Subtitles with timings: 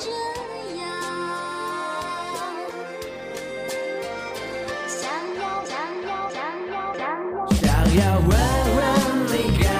[0.00, 0.08] 这
[0.76, 0.80] 样。
[4.88, 5.00] 想
[5.36, 6.38] 要想要想
[6.70, 7.00] 要想
[7.32, 7.64] 要想
[7.96, 8.06] 要。
[8.20, 8.30] 问
[8.76, 8.80] 问
[9.28, 9.79] 你敢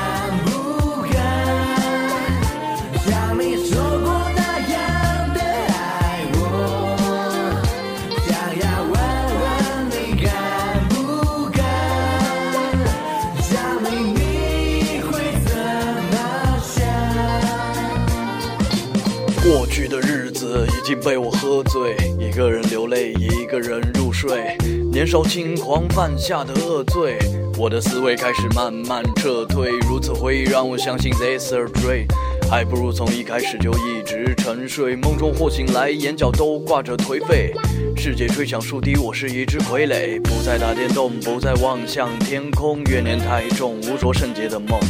[20.90, 24.56] 子已经被我喝醉，一个人流泪，一个人入睡。
[24.90, 27.16] 年少轻狂犯下的恶罪，
[27.56, 29.70] 我的思维开始慢慢撤退。
[29.88, 32.06] 如此回忆让我相信 this a dream，
[32.50, 34.96] 还不如从一开始就一直沉睡。
[34.96, 37.52] 梦中或醒来，眼角都挂着颓废。
[37.96, 42.82] 世界吹响树笛，我是一只傀儡，不再打电动，不再望向天空。
[42.84, 44.80] 怨念太重，无着圣洁的梦。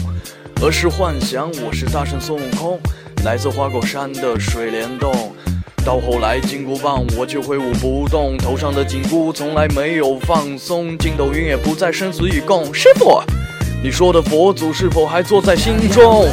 [0.63, 2.79] 儿时幻想我是大圣孙悟空，
[3.25, 5.13] 来自花果山的水帘洞。
[5.85, 12.73] 到后来金箍棒我却挥舞不动，头上的紧箍从来没有放松，筋斗云也不再生死与共。
[12.73, 13.23] 师傅，
[13.83, 16.29] 你说的佛祖是否还坐在心中？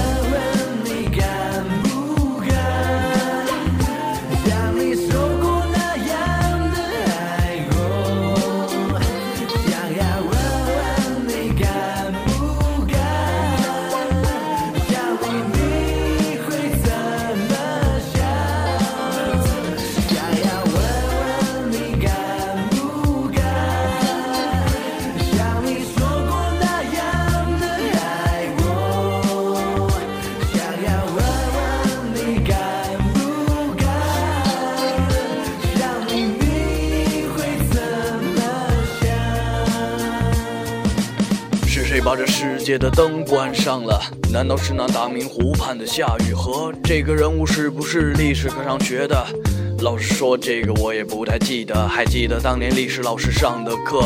[41.97, 43.99] 谁把这世界的灯关上了？
[44.31, 46.71] 难道是那大明湖畔的夏雨荷？
[46.83, 49.25] 这个人物是不是历史课上学的？
[49.79, 51.87] 老实说，这个我也不太记得。
[51.87, 54.03] 还记得当年历史老师上的课，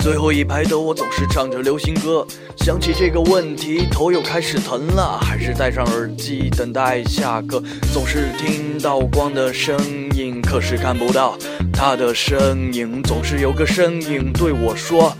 [0.00, 2.26] 最后一排的我总是唱着流行歌。
[2.56, 5.16] 想起这个问题，头又开始疼了。
[5.22, 7.62] 还是戴上耳机等待下课，
[7.94, 9.78] 总是听到光的声
[10.16, 11.38] 音，可是看不到
[11.72, 13.00] 他的身影。
[13.04, 15.16] 总是有个身影对我说。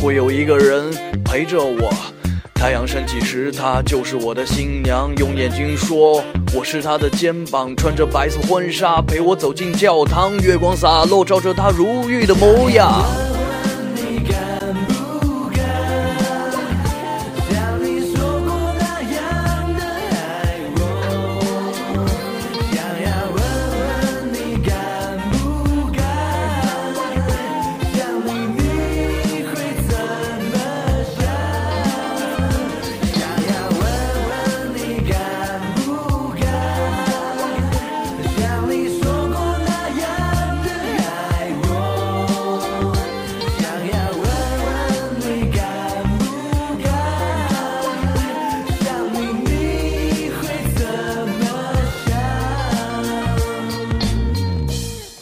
[0.00, 0.90] 会有一个人
[1.22, 1.92] 陪着我。
[2.54, 6.22] 太阳升起时，她就是我的新娘，用眼睛说
[6.54, 13.02] 我是她的肩膀，穿着白色婚纱陪我走进教堂，月光洒落，照着她如玉的模样。